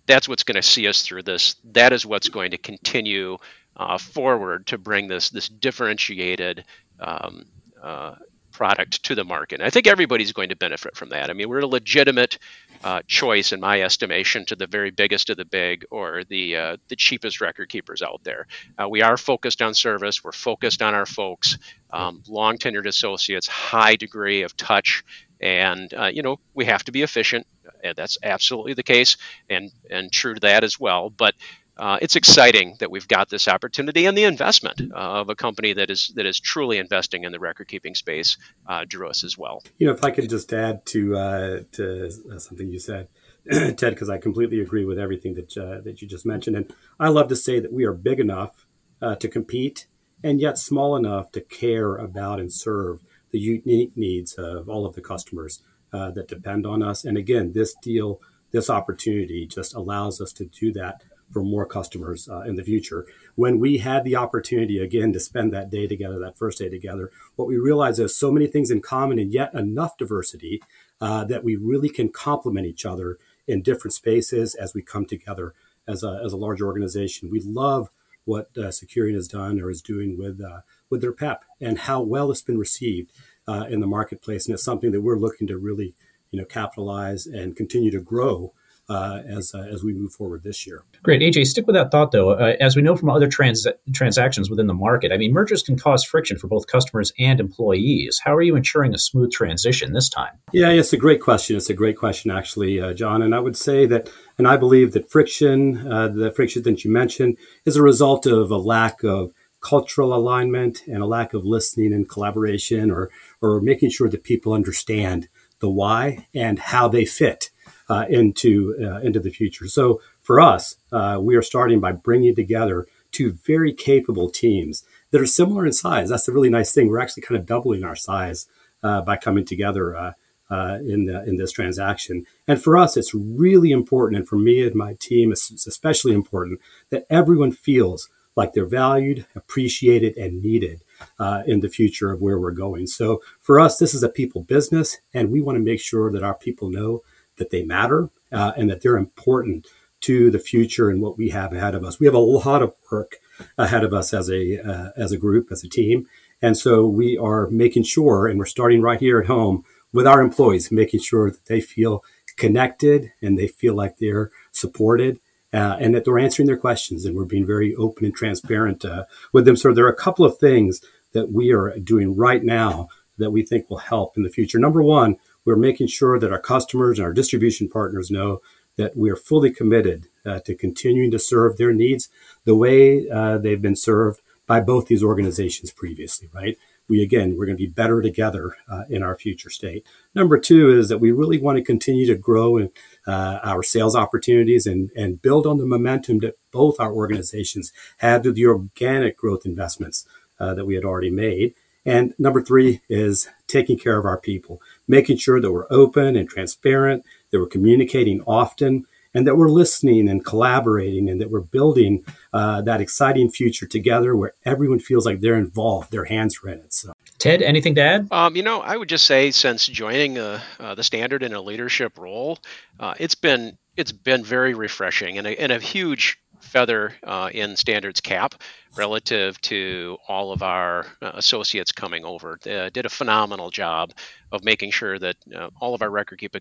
That's 0.07 0.29
what's 0.29 0.43
going 0.43 0.57
to 0.57 0.63
see 0.63 0.87
us 0.87 1.01
through 1.03 1.23
this. 1.23 1.57
That 1.73 1.95
is 1.95 2.05
what's 2.05 2.29
going 2.29 2.51
to 2.51 2.59
continue 2.59 3.39
uh, 3.75 3.97
forward 3.97 4.67
to 4.67 4.77
bring 4.77 5.09
this 5.09 5.31
this 5.31 5.49
differentiated 5.49 6.65
um, 7.01 7.47
uh, 7.83 8.17
product 8.63 9.03
to 9.03 9.17
the 9.17 9.25
market. 9.25 9.59
And 9.59 9.67
I 9.67 9.71
think 9.71 9.89
everybody's 9.89 10.33
going 10.33 10.51
to 10.51 10.57
benefit 10.57 10.95
from 10.97 11.09
that. 11.09 11.31
I 11.31 11.33
mean, 11.33 11.49
we're 11.49 11.59
a 11.59 11.67
legitimate 11.67 12.39
uh, 12.85 13.03
choice, 13.09 13.51
in 13.53 13.59
my 13.59 13.83
estimation, 13.83 14.45
to 14.45 14.55
the 14.55 14.69
very 14.69 14.93
biggest 14.93 15.31
of 15.31 15.37
the 15.37 15.45
big 15.45 15.85
or 15.91 16.23
the 16.29 16.57
uh, 16.57 16.77
the 16.87 16.95
cheapest 16.95 17.41
record 17.41 17.69
keepers 17.69 18.03
out 18.03 18.21
there. 18.23 18.47
Uh, 18.81 18.89
we 18.89 19.03
are 19.03 19.17
focused 19.17 19.63
on 19.63 19.75
service. 19.75 20.23
We're 20.23 20.31
focused 20.31 20.81
on 20.81 20.95
our 20.95 21.07
folks, 21.07 21.59
um, 21.93 22.23
long 22.29 22.57
tenured 22.57 22.87
associates, 22.87 23.49
high 23.49 23.97
degree 23.97 24.43
of 24.43 24.57
touch 24.57 25.03
and 25.41 25.93
uh, 25.93 26.11
you 26.15 26.23
know 26.23 26.39
we 26.55 26.67
have 26.67 26.85
to 26.85 26.93
be 26.93 27.03
efficient. 27.03 27.49
And 27.83 27.97
that's 27.97 28.17
absolutely 28.23 28.75
the 28.75 28.85
case, 28.85 29.17
and 29.51 29.73
and 29.91 30.13
true 30.13 30.35
to 30.35 30.41
that 30.41 30.63
as 30.63 30.79
well. 30.79 31.11
But 31.11 31.35
uh, 31.83 31.99
it's 32.01 32.15
exciting 32.15 32.77
that 32.79 32.93
we've 32.93 33.09
got 33.09 33.29
this 33.29 33.49
opportunity 33.49 34.07
and 34.07 34.17
the 34.17 34.23
investment 34.23 34.81
uh, 34.81 34.95
of 34.95 35.29
a 35.29 35.35
company 35.35 35.73
that 35.73 35.91
is 35.91 36.13
that 36.15 36.27
is 36.27 36.39
truly 36.39 36.79
investing 36.79 37.25
in 37.25 37.33
the 37.33 37.41
record 37.41 37.67
keeping 37.67 37.93
space 37.97 38.37
uh, 38.69 38.85
drew 38.87 39.09
us 39.09 39.25
as 39.25 39.37
well. 39.37 39.65
You 39.79 39.89
know, 39.89 39.93
if 39.93 40.05
I 40.05 40.13
could 40.13 40.31
just 40.31 40.53
add 40.53 40.87
to 40.87 41.17
uh, 41.17 41.61
to 41.73 42.09
something 42.39 42.69
you 42.69 42.79
said, 42.79 43.09
Ted, 43.51 43.79
because 43.81 44.09
I 44.09 44.19
completely 44.19 44.61
agree 44.61 44.85
with 44.85 44.97
everything 44.97 45.35
that 45.35 45.57
uh, 45.57 45.81
that 45.81 46.01
you 46.01 46.07
just 46.07 46.25
mentioned, 46.25 46.55
and 46.55 46.73
I 47.01 47.09
love 47.09 47.27
to 47.31 47.37
say 47.37 47.59
that 47.59 47.73
we 47.73 47.85
are 47.85 47.93
big 47.93 48.21
enough 48.21 48.65
uh, 49.01 49.17
to 49.17 49.27
compete 49.27 49.89
and 50.23 50.41
yet 50.41 50.59
small 50.59 50.95
enough 50.95 51.33
to 51.33 51.41
care 51.41 51.97
about 51.97 52.39
and 52.39 52.53
serve 52.53 53.01
the 53.33 53.41
unique 53.41 53.97
needs 53.97 54.35
of 54.35 54.69
all 54.69 54.87
of 54.87 54.95
the 54.95 55.01
customers 55.01 55.61
uh, 55.93 56.13
that 56.13 56.29
depend 56.29 56.65
on 56.65 56.81
us. 56.81 57.05
And 57.05 57.17
again, 57.17 57.55
this 57.55 57.75
deal, 57.75 58.21
this 58.53 58.71
opportunity 58.71 59.49
just 59.49 59.75
allows 59.75 60.21
us 60.21 60.33
to 60.35 60.45
do 60.45 60.73
that 60.75 61.03
for 61.33 61.43
more 61.43 61.67
customers 61.67 62.29
uh, 62.29 62.41
in 62.41 62.57
the 62.57 62.63
future. 62.63 63.07
When 63.35 63.59
we 63.59 63.79
had 63.79 64.05
the 64.05 64.17
opportunity 64.17 64.79
again 64.79 65.13
to 65.13 65.21
spend 65.21 65.53
that 65.53 65.71
day 65.71 65.87
together, 65.87 66.19
that 66.19 66.39
first 66.39 66.59
day 66.59 66.69
together, 66.69 67.11
what 67.37 67.49
we 67.49 67.57
realized 67.57 67.99
is 67.99 68.17
so 68.17 68.31
many 68.31 68.47
things 68.47 68.71
in 68.71 68.83
common 68.83 69.19
and 69.19 69.33
yet 69.33 69.55
enough 69.55 69.97
diversity 69.97 70.61
uh, 71.01 71.25
that 71.25 71.45
we 71.45 71.57
really 71.57 71.89
can 71.89 72.11
complement 72.11 72.67
each 72.67 72.85
other 72.85 73.19
in 73.49 73.63
different 73.63 73.95
spaces 73.95 74.55
as 74.55 74.75
we 74.75 74.83
come 74.83 75.07
together 75.07 75.55
as 75.89 76.03
a, 76.03 76.21
as 76.25 76.33
a 76.33 76.37
large 76.37 76.63
organization. 76.63 77.31
We 77.31 77.41
love 77.41 77.91
what 78.25 78.51
uh, 78.57 78.69
Securian 78.69 79.15
has 79.15 79.27
done 79.27 79.61
or 79.61 79.71
is 79.71 79.83
doing 79.83 80.17
with 80.17 80.41
uh, 80.41 80.61
with 80.91 81.01
their 81.01 81.13
PEP 81.13 81.45
and 81.61 81.79
how 81.79 82.01
well 82.03 82.31
it's 82.31 82.43
been 82.43 82.59
received 82.59 83.11
uh, 83.49 83.67
in 83.69 83.81
the 83.81 83.87
marketplace. 83.87 84.47
And 84.47 84.55
it's 84.55 84.63
something 84.63 84.93
that 84.93 85.01
we're 85.01 85.19
looking 85.19 85.47
to 85.49 85.59
really, 85.59 85.95
you 86.31 86.39
know, 86.39 86.45
capitalize 86.45 87.27
and 87.27 87.57
continue 87.57 87.91
to 87.91 88.01
grow 88.01 88.53
uh, 88.89 89.23
as 89.27 89.55
uh, 89.55 89.67
as 89.73 89.83
we 89.83 89.93
move 89.93 90.13
forward 90.13 90.43
this 90.43 90.67
year. 90.67 90.85
Great, 91.03 91.21
AJ. 91.21 91.47
Stick 91.47 91.67
with 91.67 91.75
that 91.75 91.91
thought, 91.91 92.13
though. 92.13 92.33
Uh, 92.33 92.57
as 92.61 92.77
we 92.77 92.83
know 92.83 92.97
from 92.97 93.11
other 93.11 93.29
trans- 93.29 93.67
transactions 93.93 94.51
within 94.51 94.67
the 94.67 94.75
market, 94.75 95.13
I 95.13 95.17
mean, 95.17 95.33
mergers 95.33 95.63
can 95.63 95.79
cause 95.79 96.05
friction 96.05 96.39
for 96.39 96.49
both 96.49 96.67
customers 96.67 97.13
and 97.19 97.41
employees. 97.41 98.21
How 98.25 98.35
are 98.35 98.43
you 98.43 98.57
ensuring 98.57 98.95
a 98.95 98.99
smooth 98.99 99.31
transition 99.31 99.93
this 99.93 100.09
time? 100.09 100.39
Yeah, 100.53 100.69
it's 100.71 100.93
a 100.93 100.97
great 100.97 101.21
question. 101.21 101.57
It's 101.57 101.71
a 101.71 101.75
great 101.75 101.97
question, 101.97 102.31
actually, 102.31 102.81
uh, 102.81 102.93
John. 102.93 103.23
And 103.23 103.35
I 103.35 103.41
would 103.41 103.57
say 103.57 103.87
that, 103.87 104.11
and 104.37 104.49
I 104.49 104.57
believe 104.57 104.93
that 104.93 105.11
friction, 105.11 105.87
uh, 105.91 106.09
the 106.09 106.31
friction 106.31 106.63
that 106.65 106.85
you 106.85 106.91
mentioned, 106.91 107.39
is 107.65 107.77
a 107.77 107.83
result 107.83 108.27
of 108.27 108.51
a 108.51 108.57
lack 108.57 109.05
of 109.05 109.33
cultural 109.61 110.13
alignment 110.13 110.83
and 110.87 111.03
a 111.03 111.07
lack 111.07 111.33
of 111.33 111.45
listening 111.45 111.93
and 111.93 112.09
collaboration 112.09 112.91
or, 112.91 113.11
or 113.41 113.61
making 113.61 113.91
sure 113.91 114.09
that 114.09 114.25
people 114.25 114.53
understand 114.53 115.29
the 115.61 115.71
why 115.71 116.27
and 116.35 116.59
how 116.59 116.89
they 116.89 117.05
fit 117.05 117.51
uh, 117.89 118.07
into, 118.09 118.75
uh, 118.81 119.01
into 119.01 119.21
the 119.21 119.31
future. 119.31 119.69
So 119.69 120.01
for 120.21 120.41
us, 120.41 120.77
uh, 120.93 121.19
we 121.21 121.37
are 121.37 121.43
starting 121.43 121.81
by 121.81 121.93
bringing 121.93 122.35
together 122.35 122.87
two 123.11 123.33
very 123.33 123.73
capable 123.73 124.31
teams 124.31 124.85
that 125.11 125.21
are 125.21 125.27
similar 125.27 125.67
in 125.67 125.73
size. 125.73 126.09
That's 126.09 126.27
the 126.27 126.33
really 126.33 126.51
nice 126.51 126.73
thing. 126.73 126.89
We're 126.89 127.01
actually 127.01 127.23
kind 127.23 127.39
of 127.39 127.47
doubling 127.47 127.85
our 127.85 127.97
size 127.97 128.47
uh, 128.83 129.03
by 129.03 129.17
coming 129.17 129.45
together 129.45 129.97
uh, 129.97 130.13
uh, 130.51 130.79
in, 130.81 131.07
the, 131.07 131.23
in 131.25 131.37
this 131.37 131.53
transaction. 131.53 132.25
And 132.49 132.63
for 132.63 132.77
us, 132.77 132.97
it's 132.97 133.15
really 133.15 133.71
important, 133.71 134.19
and 134.19 134.29
for 134.29 134.37
me 134.37 134.67
and 134.67 134.75
my 134.75 134.97
team, 134.99 135.33
it's 135.33 135.67
especially 135.67 136.15
important 136.15 136.61
that 136.91 137.07
everyone 137.11 137.53
feels 137.53 138.09
like 138.35 138.53
they're 138.53 138.65
valued, 138.65 139.27
appreciated, 139.35 140.17
and 140.17 140.43
needed. 140.43 140.81
uh, 141.19 141.43
in 141.47 141.61
the 141.61 141.69
future 141.69 142.11
of 142.11 142.21
where 142.21 142.39
we're 142.39 142.51
going. 142.51 142.87
So 142.87 143.21
for 143.41 143.61
us, 143.61 143.79
this 143.79 143.95
is 143.95 144.03
a 144.03 144.09
people 144.09 144.43
business, 144.43 144.99
and 145.15 145.31
we 145.31 145.41
want 145.41 145.57
to 145.57 145.65
make 145.65 145.81
sure 145.81 146.11
that 146.13 146.23
our 146.23 146.35
people 146.35 146.71
know 146.71 147.03
that 147.37 147.51
they 147.51 147.63
matter 147.63 148.11
uh, 148.31 148.53
and 148.57 148.71
that 148.71 148.83
they're 148.83 148.97
important 148.97 149.67
to 150.03 150.31
the 150.31 150.39
future 150.39 150.91
and 150.91 151.01
what 151.01 151.17
we 151.17 151.31
have 151.31 151.53
ahead 151.53 151.75
of 151.75 151.85
us. 151.85 152.01
We 152.01 152.07
have 152.07 152.15
a 152.15 152.19
lot 152.19 152.63
of 152.63 152.75
work 152.91 153.19
ahead 153.57 153.85
of 153.85 153.93
us 153.95 154.13
as 154.13 154.29
a 154.31 154.59
uh, 154.59 154.91
as 154.97 155.13
a 155.13 155.19
group, 155.19 155.49
as 155.51 155.65
a 155.65 155.69
team, 155.69 156.07
and 156.41 156.57
so 156.57 156.87
we 156.87 157.17
are 157.17 157.49
making 157.49 157.85
sure, 157.85 158.27
and 158.27 158.39
we're 158.39 158.47
starting 158.47 158.83
right 158.83 159.01
here 159.01 159.21
at 159.21 159.27
home 159.27 159.65
with 159.93 160.07
our 160.07 160.21
employees, 160.21 160.73
making 160.73 161.01
sure 161.01 161.31
that 161.31 161.47
they 161.47 161.61
feel 161.61 162.03
connected 162.37 163.13
and 163.21 163.39
they 163.39 163.47
feel 163.47 163.75
like 163.75 163.99
they're 163.99 164.31
supported. 164.51 165.19
Uh, 165.55 165.77
and 165.81 165.95
that 165.95 166.07
they're 166.07 166.19
answering 166.19 166.47
their 166.47 166.57
questions, 166.57 167.05
and 167.05 167.15
we're 167.15 167.27
being 167.27 167.45
very 167.45 167.75
open 167.75 168.07
and 168.07 168.15
transparent 168.15 168.87
uh, 168.87 169.05
with 169.35 169.45
them. 169.45 169.55
So 169.55 169.75
there 169.75 169.85
are 169.85 169.93
a 169.93 169.95
couple 169.95 170.25
of 170.25 170.39
things 170.39 170.81
that 171.13 171.31
we 171.31 171.53
are 171.53 171.79
doing 171.79 172.17
right 172.17 172.43
now 172.43 172.89
that 173.19 173.33
we 173.33 173.43
think 173.43 173.69
will 173.69 173.77
help 173.77 174.17
in 174.17 174.23
the 174.23 174.31
future. 174.31 174.59
Number 174.59 174.83
one, 174.83 175.17
we're 175.45 175.57
making 175.57 175.89
sure 175.89 176.19
that 176.19 176.33
our 176.33 176.41
customers 176.41 176.99
and 176.99 177.07
our 177.07 177.13
distribution 177.13 177.69
partners 177.69 178.11
know 178.11 178.41
that 178.77 178.97
we 178.97 179.11
are 179.11 179.17
fully 179.17 179.51
committed 179.51 180.07
uh, 180.25 180.41
to 180.41 180.55
continuing 180.55 181.11
to 181.11 181.19
serve 181.19 181.57
their 181.57 181.73
needs 181.73 182.09
the 182.45 182.57
way 182.57 183.09
uh, 183.09 183.39
they've 183.39 183.63
been 183.63 183.77
served 183.77 184.21
by 184.47 184.61
both 184.61 184.87
these 184.87 185.03
organizations 185.03 185.71
previously, 185.71 186.29
right? 186.33 186.57
We 186.89 187.03
again, 187.03 187.37
we're 187.37 187.47
going 187.47 187.57
to 187.57 187.67
be 187.67 187.73
better 187.73 188.03
together 188.03 188.57
uh, 188.71 188.83
in 188.89 189.03
our 189.03 189.17
future 189.17 189.51
state. 189.51 189.87
Number 190.15 190.39
two 190.39 190.77
is 190.77 190.89
that 190.89 190.99
we 190.99 191.13
really 191.13 191.39
want 191.39 191.59
to 191.59 191.65
continue 191.65 192.07
to 192.07 192.17
grow 192.17 192.57
in, 192.57 192.71
uh, 193.07 193.39
our 193.43 193.63
sales 193.63 193.95
opportunities 193.95 194.67
and, 194.67 194.91
and 194.97 195.23
build 195.23 195.47
on 195.47 195.59
the 195.59 195.67
momentum 195.67 196.19
that 196.19 196.37
both 196.51 196.81
our 196.81 196.93
organizations 196.93 197.73
had 197.99 198.23
through 198.23 198.33
the 198.33 198.47
organic 198.47 199.17
growth 199.17 199.47
investments 199.47 200.07
uh, 200.41 200.55
that 200.55 200.67
we 200.67 200.75
had 200.75 200.85
already 200.85 201.11
made. 201.11 201.55
And 201.85 202.15
number 202.19 202.43
three 202.43 202.81
is 202.89 203.29
taking 203.47 203.79
care 203.79 203.99
of 203.99 204.05
our 204.05 204.19
people, 204.19 204.61
making 204.89 205.17
sure 205.17 205.41
that 205.41 205.53
we're 205.53 205.67
open 205.71 206.17
and 206.17 206.29
transparent, 206.29 207.05
that 207.31 207.39
we're 207.39 207.47
communicating 207.47 208.21
often, 208.23 208.87
and 209.15 209.27
that 209.27 209.37
we're 209.37 209.51
listening 209.51 210.09
and 210.09 210.25
collaborating, 210.25 211.09
and 211.09 211.21
that 211.21 211.31
we're 211.31 211.41
building 211.41 212.05
uh, 212.33 212.63
that 212.63 212.81
exciting 212.81 213.31
future 213.31 213.67
together 213.67 214.17
where 214.17 214.33
everyone 214.45 214.79
feels 214.79 215.05
like 215.05 215.21
they're 215.21 215.39
involved, 215.39 215.91
their 215.91 216.07
hands 216.07 216.39
are 216.43 216.49
in 216.49 216.59
it. 216.61 216.73
So. 216.73 216.93
Ted, 217.19 217.41
anything 217.41 217.77
to 217.77 217.81
add? 217.83 218.09
Um, 218.11 218.35
you 218.35 218.43
know, 218.43 218.61
I 218.61 218.77
would 218.77 218.89
just 218.89 219.07
say 219.07 219.31
since 219.31 219.67
joining 219.67 220.19
uh, 220.19 220.41
uh, 220.59 220.75
the 220.75 220.83
standard 220.83 221.23
in 221.23 221.33
a 221.33 221.41
leadership 221.41 221.97
role, 221.97 222.39
uh, 222.81 222.95
it's 222.99 223.15
been 223.15 223.57
it's 223.77 223.93
been 223.93 224.25
very 224.25 224.55
refreshing 224.55 225.19
and 225.19 225.27
a, 225.27 225.41
and 225.41 225.53
a 225.53 225.59
huge 225.59 226.19
feather 226.43 226.95
uh, 227.03 227.31
in 227.33 227.57
standards 227.57 228.01
cap 228.01 228.35
relative 228.77 229.41
to 229.43 229.99
all 230.09 230.33
of 230.33 230.43
our 230.43 230.87
uh, 231.01 231.13
associates 231.15 231.73
coming 231.73 232.05
over. 232.05 232.39
They 232.43 232.71
did 232.71 232.87
a 232.87 232.91
phenomenal 232.91 233.51
job 233.51 233.93
of 234.31 234.45
making 234.45 234.71
sure 234.71 234.99
that 234.99 235.17
uh, 235.35 235.51
all 235.61 235.75
of 235.75 235.83
our 235.83 235.91
record 235.91 236.19
keeping, 236.19 236.41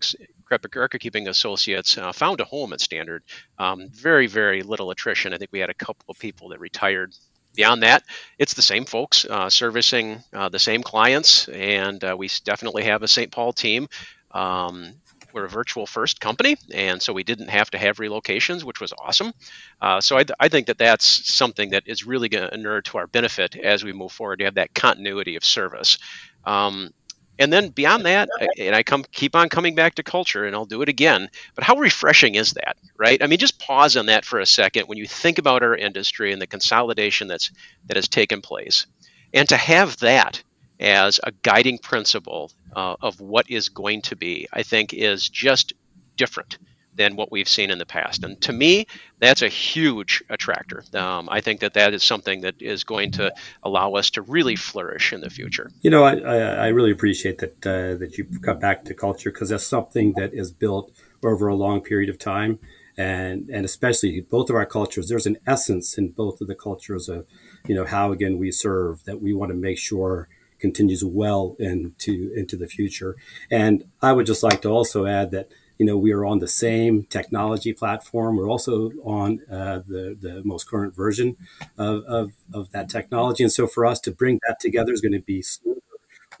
record 0.50 0.98
keeping 1.00 1.28
associates 1.28 1.98
uh, 1.98 2.12
found 2.12 2.40
a 2.40 2.44
home 2.44 2.72
at 2.72 2.80
Standard. 2.80 3.22
Um, 3.58 3.88
very, 3.90 4.26
very 4.26 4.62
little 4.62 4.90
attrition. 4.90 5.34
I 5.34 5.38
think 5.38 5.52
we 5.52 5.60
had 5.60 5.70
a 5.70 5.74
couple 5.74 6.06
of 6.08 6.18
people 6.18 6.50
that 6.50 6.60
retired 6.60 7.14
beyond 7.54 7.82
that, 7.82 8.02
it's 8.38 8.54
the 8.54 8.62
same 8.62 8.84
folks 8.84 9.24
uh, 9.24 9.50
servicing 9.50 10.22
uh, 10.32 10.48
the 10.48 10.58
same 10.58 10.82
clients, 10.82 11.48
and 11.48 12.02
uh, 12.02 12.16
we 12.18 12.28
definitely 12.44 12.84
have 12.84 13.02
a 13.02 13.08
St. 13.08 13.30
Paul 13.30 13.52
team. 13.52 13.88
Um, 14.30 14.94
we're 15.32 15.44
a 15.44 15.48
virtual 15.48 15.86
first 15.86 16.20
company, 16.20 16.56
and 16.72 17.00
so 17.00 17.12
we 17.12 17.24
didn't 17.24 17.48
have 17.48 17.70
to 17.70 17.78
have 17.78 17.98
relocations, 17.98 18.64
which 18.64 18.80
was 18.80 18.92
awesome. 18.98 19.32
Uh, 19.80 20.00
so 20.00 20.18
I, 20.18 20.24
I, 20.38 20.48
think 20.48 20.66
that 20.66 20.78
that's 20.78 21.32
something 21.32 21.70
that 21.70 21.84
is 21.86 22.06
really 22.06 22.28
going 22.28 22.48
to 22.48 22.54
inure 22.54 22.82
to 22.82 22.98
our 22.98 23.06
benefit 23.06 23.56
as 23.56 23.84
we 23.84 23.92
move 23.92 24.12
forward 24.12 24.38
to 24.40 24.44
have 24.44 24.54
that 24.54 24.74
continuity 24.74 25.36
of 25.36 25.44
service. 25.44 25.98
Um, 26.44 26.92
and 27.38 27.52
then 27.52 27.70
beyond 27.70 28.04
that, 28.06 28.28
and 28.58 28.74
I 28.74 28.82
come 28.82 29.04
keep 29.10 29.34
on 29.34 29.48
coming 29.48 29.74
back 29.74 29.94
to 29.96 30.02
culture, 30.02 30.44
and 30.44 30.54
I'll 30.54 30.66
do 30.66 30.82
it 30.82 30.88
again. 30.88 31.28
But 31.54 31.64
how 31.64 31.76
refreshing 31.76 32.34
is 32.34 32.52
that, 32.52 32.76
right? 32.96 33.22
I 33.22 33.26
mean, 33.26 33.38
just 33.38 33.58
pause 33.58 33.96
on 33.96 34.06
that 34.06 34.24
for 34.24 34.38
a 34.38 34.46
second 34.46 34.86
when 34.86 34.98
you 34.98 35.06
think 35.06 35.38
about 35.38 35.62
our 35.62 35.74
industry 35.74 36.32
and 36.32 36.40
the 36.40 36.46
consolidation 36.46 37.28
that's 37.28 37.50
that 37.86 37.96
has 37.96 38.08
taken 38.08 38.42
place, 38.42 38.86
and 39.32 39.48
to 39.48 39.56
have 39.56 39.96
that 39.98 40.42
as 40.78 41.20
a 41.22 41.32
guiding 41.42 41.78
principle 41.78 42.50
uh, 42.74 42.96
of 43.00 43.20
what 43.20 43.50
is 43.50 43.68
going 43.68 44.02
to 44.02 44.16
be, 44.16 44.48
I 44.52 44.62
think 44.62 44.94
is 44.94 45.28
just 45.28 45.72
different 46.16 46.58
than 46.94 47.16
what 47.16 47.32
we've 47.32 47.48
seen 47.48 47.70
in 47.70 47.78
the 47.78 47.86
past. 47.86 48.22
And 48.22 48.40
to 48.42 48.52
me, 48.52 48.86
that's 49.18 49.42
a 49.42 49.48
huge 49.48 50.22
attractor. 50.28 50.84
Um, 50.94 51.28
I 51.30 51.40
think 51.40 51.60
that 51.60 51.74
that 51.74 51.94
is 51.94 52.02
something 52.02 52.42
that 52.42 52.60
is 52.60 52.84
going 52.84 53.12
to 53.12 53.32
allow 53.62 53.94
us 53.94 54.10
to 54.10 54.22
really 54.22 54.56
flourish 54.56 55.12
in 55.12 55.20
the 55.20 55.30
future. 55.30 55.70
You 55.80 55.90
know, 55.90 56.04
I, 56.04 56.16
I, 56.16 56.36
I 56.36 56.66
really 56.68 56.90
appreciate 56.90 57.38
that 57.38 57.66
uh, 57.66 57.96
that 57.98 58.18
you 58.18 58.26
cut 58.42 58.60
back 58.60 58.84
to 58.84 58.94
culture 58.94 59.30
because 59.30 59.48
that's 59.48 59.66
something 59.66 60.12
that 60.16 60.34
is 60.34 60.50
built 60.50 60.92
over 61.22 61.48
a 61.48 61.54
long 61.54 61.80
period 61.80 62.10
of 62.10 62.18
time. 62.18 62.58
And, 62.98 63.48
and 63.48 63.64
especially 63.64 64.20
both 64.20 64.50
of 64.50 64.56
our 64.56 64.66
cultures, 64.66 65.08
there's 65.08 65.24
an 65.24 65.38
essence 65.46 65.96
in 65.96 66.10
both 66.10 66.42
of 66.42 66.46
the 66.46 66.54
cultures 66.54 67.08
of, 67.08 67.26
you 67.66 67.74
know, 67.74 67.86
how 67.86 68.12
again 68.12 68.36
we 68.36 68.52
serve 68.52 69.04
that 69.04 69.22
we 69.22 69.32
want 69.32 69.50
to 69.50 69.56
make 69.56 69.78
sure 69.78 70.28
continues 70.62 71.04
well 71.04 71.56
into 71.58 72.32
into 72.34 72.56
the 72.56 72.68
future. 72.68 73.16
And 73.50 73.84
I 74.00 74.12
would 74.12 74.26
just 74.26 74.42
like 74.42 74.62
to 74.62 74.70
also 74.70 75.06
add 75.06 75.30
that 75.32 75.48
you 75.78 75.86
know 75.86 75.98
we 75.98 76.12
are 76.12 76.24
on 76.24 76.38
the 76.38 76.48
same 76.48 77.04
technology 77.04 77.72
platform. 77.74 78.36
We're 78.36 78.48
also 78.48 78.92
on 79.04 79.40
uh, 79.50 79.80
the 79.86 80.16
the 80.26 80.42
most 80.44 80.64
current 80.70 80.94
version 80.96 81.36
of, 81.76 82.04
of, 82.04 82.32
of 82.54 82.70
that 82.72 82.88
technology, 82.88 83.42
and 83.44 83.52
so 83.52 83.66
for 83.66 83.84
us 83.86 84.00
to 84.00 84.10
bring 84.12 84.40
that 84.46 84.58
together 84.60 84.92
is 84.92 85.00
going 85.02 85.12
to 85.12 85.20
be 85.34 85.42
smoother. 85.42 85.80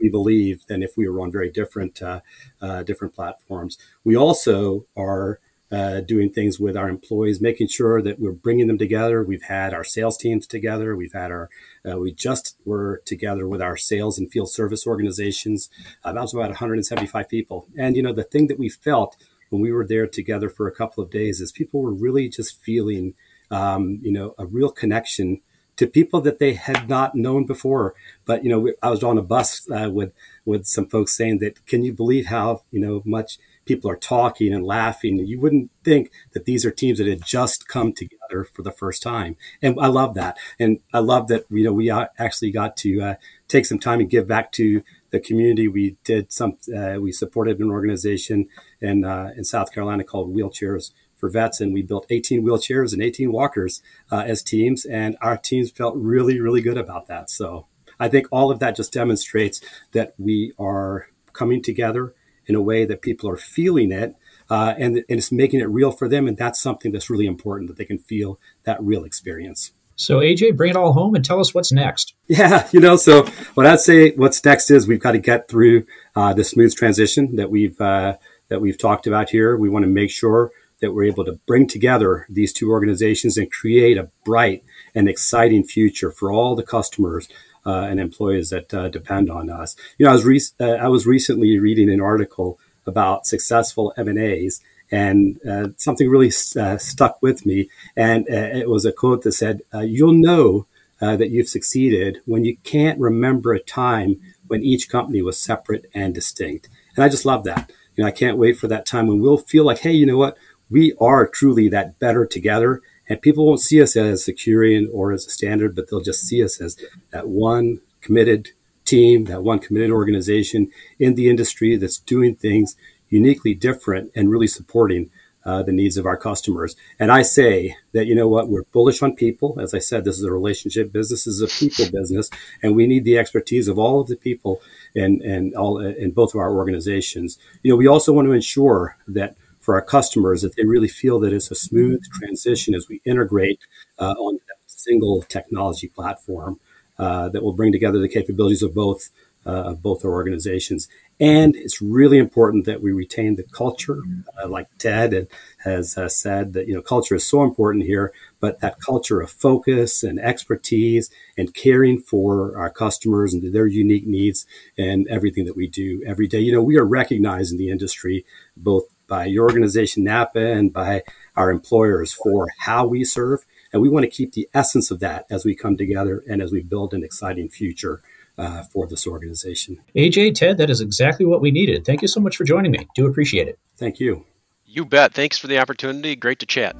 We 0.00 0.08
believe 0.08 0.66
than 0.66 0.82
if 0.82 0.96
we 0.96 1.08
were 1.08 1.20
on 1.20 1.30
very 1.30 1.50
different 1.50 2.02
uh, 2.02 2.20
uh, 2.60 2.82
different 2.82 3.14
platforms. 3.14 3.78
We 4.04 4.16
also 4.16 4.86
are 4.96 5.38
uh, 5.72 6.00
doing 6.00 6.30
things 6.30 6.60
with 6.60 6.76
our 6.76 6.88
employees, 6.90 7.40
making 7.40 7.66
sure 7.66 8.02
that 8.02 8.20
we're 8.20 8.30
bringing 8.30 8.66
them 8.66 8.76
together. 8.76 9.24
We've 9.24 9.44
had 9.44 9.72
our 9.72 9.84
sales 9.84 10.18
teams 10.18 10.46
together. 10.46 10.94
We've 10.94 11.14
had 11.14 11.30
our, 11.30 11.48
uh, 11.90 11.98
we 11.98 12.12
just 12.12 12.56
were 12.66 13.02
together 13.06 13.48
with 13.48 13.62
our 13.62 13.78
sales 13.78 14.18
and 14.18 14.30
field 14.30 14.50
service 14.50 14.86
organizations. 14.86 15.70
Uh, 16.04 16.12
that 16.12 16.20
was 16.20 16.34
about 16.34 16.50
175 16.50 17.26
people. 17.26 17.68
And, 17.76 17.96
you 17.96 18.02
know, 18.02 18.12
the 18.12 18.22
thing 18.22 18.48
that 18.48 18.58
we 18.58 18.68
felt 18.68 19.16
when 19.48 19.62
we 19.62 19.72
were 19.72 19.86
there 19.86 20.06
together 20.06 20.50
for 20.50 20.66
a 20.66 20.74
couple 20.74 21.02
of 21.02 21.10
days 21.10 21.40
is 21.40 21.52
people 21.52 21.80
were 21.80 21.94
really 21.94 22.28
just 22.28 22.60
feeling, 22.60 23.14
um, 23.50 23.98
you 24.02 24.12
know, 24.12 24.34
a 24.38 24.44
real 24.44 24.70
connection 24.70 25.40
to 25.76 25.86
people 25.86 26.20
that 26.20 26.38
they 26.38 26.52
had 26.52 26.86
not 26.88 27.14
known 27.14 27.46
before. 27.46 27.94
But, 28.26 28.44
you 28.44 28.50
know, 28.50 28.72
I 28.82 28.90
was 28.90 29.02
on 29.02 29.16
a 29.16 29.22
bus 29.22 29.66
uh, 29.70 29.90
with, 29.90 30.12
with 30.44 30.66
some 30.66 30.86
folks 30.86 31.16
saying 31.16 31.38
that, 31.38 31.64
can 31.64 31.82
you 31.82 31.94
believe 31.94 32.26
how, 32.26 32.62
you 32.70 32.80
know, 32.80 33.02
much 33.06 33.38
people 33.64 33.90
are 33.90 33.96
talking 33.96 34.52
and 34.52 34.64
laughing. 34.64 35.18
You 35.18 35.40
wouldn't 35.40 35.70
think 35.84 36.10
that 36.32 36.44
these 36.44 36.64
are 36.64 36.70
teams 36.70 36.98
that 36.98 37.06
had 37.06 37.24
just 37.24 37.68
come 37.68 37.92
together 37.92 38.44
for 38.44 38.62
the 38.62 38.72
first 38.72 39.02
time. 39.02 39.36
And 39.60 39.78
I 39.80 39.86
love 39.86 40.14
that. 40.14 40.36
And 40.58 40.80
I 40.92 40.98
love 40.98 41.28
that, 41.28 41.44
you 41.50 41.64
know, 41.64 41.72
we 41.72 41.90
actually 41.90 42.50
got 42.50 42.76
to 42.78 43.00
uh, 43.00 43.14
take 43.48 43.66
some 43.66 43.78
time 43.78 44.00
and 44.00 44.10
give 44.10 44.26
back 44.26 44.52
to 44.52 44.82
the 45.10 45.20
community. 45.20 45.68
We 45.68 45.96
did 46.04 46.32
some, 46.32 46.56
uh, 46.74 46.96
we 47.00 47.12
supported 47.12 47.60
an 47.60 47.70
organization 47.70 48.48
in, 48.80 49.04
uh, 49.04 49.32
in 49.36 49.44
South 49.44 49.72
Carolina 49.72 50.04
called 50.04 50.34
Wheelchairs 50.34 50.92
for 51.16 51.28
Vets, 51.28 51.60
and 51.60 51.72
we 51.72 51.82
built 51.82 52.06
18 52.10 52.42
wheelchairs 52.42 52.92
and 52.92 53.00
18 53.00 53.30
walkers 53.30 53.80
uh, 54.10 54.24
as 54.26 54.42
teams. 54.42 54.84
And 54.84 55.16
our 55.20 55.36
teams 55.36 55.70
felt 55.70 55.94
really, 55.96 56.40
really 56.40 56.62
good 56.62 56.78
about 56.78 57.06
that. 57.06 57.30
So 57.30 57.66
I 58.00 58.08
think 58.08 58.26
all 58.32 58.50
of 58.50 58.58
that 58.58 58.74
just 58.74 58.92
demonstrates 58.92 59.60
that 59.92 60.14
we 60.18 60.52
are 60.58 61.06
coming 61.32 61.62
together 61.62 62.14
in 62.46 62.54
a 62.54 62.62
way 62.62 62.84
that 62.84 63.02
people 63.02 63.28
are 63.28 63.36
feeling 63.36 63.92
it 63.92 64.14
uh, 64.50 64.74
and, 64.78 64.96
and 64.96 65.04
it's 65.08 65.32
making 65.32 65.60
it 65.60 65.68
real 65.68 65.90
for 65.90 66.08
them. 66.08 66.28
And 66.28 66.36
that's 66.36 66.60
something 66.60 66.92
that's 66.92 67.08
really 67.08 67.26
important 67.26 67.68
that 67.68 67.78
they 67.78 67.84
can 67.84 67.98
feel 67.98 68.38
that 68.64 68.82
real 68.82 69.04
experience. 69.04 69.72
So, 69.96 70.18
AJ, 70.18 70.56
bring 70.56 70.70
it 70.70 70.76
all 70.76 70.92
home 70.92 71.14
and 71.14 71.24
tell 71.24 71.40
us 71.40 71.54
what's 71.54 71.72
next. 71.72 72.14
Yeah, 72.26 72.68
you 72.72 72.80
know, 72.80 72.96
so 72.96 73.24
what 73.54 73.66
I'd 73.66 73.80
say 73.80 74.12
what's 74.12 74.44
next 74.44 74.70
is 74.70 74.86
we've 74.86 75.00
got 75.00 75.12
to 75.12 75.18
get 75.18 75.48
through 75.48 75.86
uh, 76.16 76.34
the 76.34 76.44
smooth 76.44 76.74
transition 76.74 77.36
that 77.36 77.50
we've 77.50 77.80
uh, 77.80 78.16
that 78.48 78.60
we've 78.60 78.78
talked 78.78 79.06
about 79.06 79.30
here. 79.30 79.56
We 79.56 79.68
want 79.68 79.84
to 79.84 79.90
make 79.90 80.10
sure 80.10 80.50
that 80.80 80.92
we're 80.92 81.04
able 81.04 81.24
to 81.24 81.38
bring 81.46 81.66
together 81.66 82.26
these 82.28 82.52
two 82.52 82.70
organizations 82.70 83.38
and 83.38 83.50
create 83.50 83.96
a 83.96 84.10
bright 84.24 84.64
and 84.94 85.08
exciting 85.08 85.64
future 85.64 86.10
for 86.10 86.30
all 86.30 86.56
the 86.56 86.64
customers 86.64 87.28
uh, 87.64 87.82
and 87.82 88.00
employees 88.00 88.50
that 88.50 88.72
uh, 88.74 88.88
depend 88.88 89.30
on 89.30 89.50
us. 89.50 89.76
You 89.98 90.06
know, 90.06 90.10
I 90.10 90.14
was 90.14 90.24
re- 90.24 90.40
uh, 90.60 90.74
I 90.74 90.88
was 90.88 91.06
recently 91.06 91.58
reading 91.58 91.90
an 91.90 92.00
article 92.00 92.58
about 92.86 93.26
successful 93.26 93.92
M 93.96 94.08
and 94.08 94.18
A's, 94.18 94.60
and 94.90 95.38
uh, 95.48 95.68
something 95.76 96.08
really 96.08 96.32
uh, 96.58 96.78
stuck 96.78 97.22
with 97.22 97.46
me. 97.46 97.68
And 97.96 98.26
it 98.28 98.68
was 98.68 98.84
a 98.84 98.92
quote 98.92 99.22
that 99.22 99.32
said, 99.32 99.62
"You'll 99.74 100.14
know 100.14 100.66
that 101.00 101.30
you've 101.30 101.48
succeeded 101.48 102.18
when 102.26 102.44
you 102.44 102.56
can't 102.58 103.00
remember 103.00 103.52
a 103.52 103.60
time 103.60 104.20
when 104.46 104.62
each 104.62 104.88
company 104.88 105.22
was 105.22 105.38
separate 105.38 105.86
and 105.94 106.14
distinct." 106.14 106.68
And 106.96 107.04
I 107.04 107.08
just 107.08 107.24
love 107.24 107.44
that. 107.44 107.70
You 107.96 108.02
know, 108.04 108.08
I 108.08 108.12
can't 108.12 108.38
wait 108.38 108.58
for 108.58 108.68
that 108.68 108.86
time 108.86 109.06
when 109.06 109.20
we'll 109.20 109.38
feel 109.38 109.64
like, 109.64 109.80
hey, 109.80 109.92
you 109.92 110.06
know 110.06 110.16
what? 110.16 110.36
We 110.70 110.94
are 111.00 111.26
truly 111.26 111.68
that 111.68 111.98
better 111.98 112.24
together 112.24 112.80
and 113.12 113.20
people 113.20 113.44
won't 113.44 113.60
see 113.60 113.82
us 113.82 113.94
as 113.94 114.24
Securian 114.24 114.86
or 114.90 115.12
as 115.12 115.26
a 115.26 115.30
standard, 115.30 115.76
but 115.76 115.90
they'll 115.90 116.00
just 116.00 116.22
see 116.22 116.42
us 116.42 116.62
as 116.62 116.78
that 117.10 117.28
one 117.28 117.82
committed 118.00 118.48
team, 118.86 119.24
that 119.26 119.42
one 119.42 119.58
committed 119.58 119.90
organization 119.90 120.70
in 120.98 121.14
the 121.14 121.28
industry 121.28 121.76
that's 121.76 121.98
doing 121.98 122.34
things 122.34 122.74
uniquely 123.10 123.52
different 123.52 124.10
and 124.14 124.30
really 124.30 124.46
supporting 124.46 125.10
uh, 125.44 125.62
the 125.62 125.72
needs 125.72 125.98
of 125.98 126.06
our 126.06 126.16
customers. 126.16 126.74
And 126.98 127.12
I 127.12 127.20
say 127.20 127.76
that, 127.92 128.06
you 128.06 128.14
know 128.14 128.28
what, 128.28 128.48
we're 128.48 128.62
bullish 128.72 129.02
on 129.02 129.14
people. 129.14 129.60
As 129.60 129.74
I 129.74 129.78
said, 129.78 130.06
this 130.06 130.16
is 130.16 130.24
a 130.24 130.32
relationship 130.32 130.90
business, 130.90 131.24
this 131.24 131.34
is 131.34 131.42
a 131.42 131.48
people 131.48 131.92
business, 131.92 132.30
and 132.62 132.74
we 132.74 132.86
need 132.86 133.04
the 133.04 133.18
expertise 133.18 133.68
of 133.68 133.78
all 133.78 134.00
of 134.00 134.08
the 134.08 134.16
people 134.16 134.62
and, 134.96 135.20
and 135.20 135.54
all, 135.54 135.78
in 135.78 136.12
both 136.12 136.32
of 136.32 136.40
our 136.40 136.54
organizations. 136.56 137.38
You 137.62 137.72
know, 137.72 137.76
we 137.76 137.86
also 137.86 138.14
want 138.14 138.26
to 138.26 138.32
ensure 138.32 138.96
that 139.06 139.36
for 139.62 139.74
our 139.74 139.82
customers 139.82 140.42
that 140.42 140.56
they 140.56 140.64
really 140.64 140.88
feel 140.88 141.18
that 141.20 141.32
it's 141.32 141.50
a 141.50 141.54
smooth 141.54 142.02
transition 142.12 142.74
as 142.74 142.88
we 142.88 143.00
integrate 143.04 143.60
uh, 143.98 144.12
on 144.18 144.34
a 144.36 144.54
single 144.66 145.22
technology 145.22 145.88
platform 145.88 146.60
uh, 146.98 147.28
that 147.30 147.42
will 147.42 147.54
bring 147.54 147.72
together 147.72 147.98
the 147.98 148.08
capabilities 148.08 148.62
of 148.62 148.74
both 148.74 149.08
uh, 149.44 149.50
of 149.50 149.82
both 149.82 150.04
our 150.04 150.12
organizations. 150.12 150.88
And 151.18 151.56
it's 151.56 151.82
really 151.82 152.18
important 152.18 152.64
that 152.66 152.80
we 152.80 152.92
retain 152.92 153.36
the 153.36 153.42
culture, 153.42 154.00
uh, 154.40 154.48
like 154.48 154.68
Ted 154.78 155.28
has 155.58 155.96
uh, 155.96 156.08
said 156.08 156.52
that 156.52 156.66
you 156.68 156.74
know 156.74 156.82
culture 156.82 157.14
is 157.14 157.26
so 157.26 157.42
important 157.42 157.84
here. 157.84 158.12
But 158.40 158.60
that 158.60 158.80
culture 158.80 159.20
of 159.20 159.30
focus 159.30 160.02
and 160.02 160.18
expertise 160.18 161.10
and 161.36 161.54
caring 161.54 161.98
for 161.98 162.56
our 162.56 162.70
customers 162.70 163.34
and 163.34 163.52
their 163.52 163.66
unique 163.66 164.06
needs 164.06 164.46
and 164.76 165.06
everything 165.08 165.44
that 165.44 165.56
we 165.56 165.68
do 165.68 166.02
every 166.04 166.26
day. 166.26 166.40
You 166.40 166.52
know, 166.52 166.62
we 166.62 166.76
are 166.76 166.84
recognized 166.84 167.52
in 167.52 167.58
the 167.58 167.70
industry 167.70 168.24
both 168.56 168.84
by 169.12 169.26
your 169.26 169.44
organization 169.44 170.04
NAPA 170.04 170.40
and 170.40 170.72
by 170.72 171.02
our 171.36 171.50
employers 171.50 172.14
for 172.14 172.48
how 172.60 172.86
we 172.86 173.04
serve. 173.04 173.44
And 173.70 173.82
we 173.82 173.90
want 173.90 174.04
to 174.04 174.10
keep 174.10 174.32
the 174.32 174.48
essence 174.54 174.90
of 174.90 175.00
that 175.00 175.26
as 175.30 175.44
we 175.44 175.54
come 175.54 175.76
together 175.76 176.24
and 176.26 176.40
as 176.40 176.50
we 176.50 176.62
build 176.62 176.94
an 176.94 177.04
exciting 177.04 177.50
future 177.50 178.00
uh, 178.38 178.62
for 178.62 178.86
this 178.86 179.06
organization. 179.06 179.82
AJ, 179.94 180.36
Ted, 180.36 180.56
that 180.56 180.70
is 180.70 180.80
exactly 180.80 181.26
what 181.26 181.42
we 181.42 181.50
needed. 181.50 181.84
Thank 181.84 182.00
you 182.00 182.08
so 182.08 182.20
much 182.20 182.38
for 182.38 182.44
joining 182.44 182.72
me. 182.72 182.88
Do 182.94 183.06
appreciate 183.06 183.48
it. 183.48 183.58
Thank 183.76 184.00
you. 184.00 184.24
You 184.64 184.86
bet. 184.86 185.12
Thanks 185.12 185.36
for 185.36 185.46
the 185.46 185.58
opportunity. 185.58 186.16
Great 186.16 186.38
to 186.38 186.46
chat. 186.46 186.74